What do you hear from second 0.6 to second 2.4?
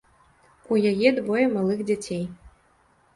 У яе двое малых дзяцей.